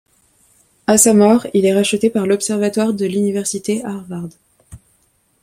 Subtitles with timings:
[0.87, 4.29] À sa mort il est racheté par l'observatoire de l'université Harvard.